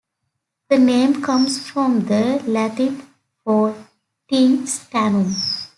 The 0.69 0.79
name 0.79 1.21
comes 1.21 1.59
from 1.69 2.07
the 2.07 2.41
Latin 2.47 3.07
for 3.43 3.75
tin: 4.27 4.63
"stannum". 4.65 5.31